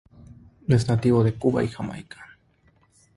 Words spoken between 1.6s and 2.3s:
y Jamaica.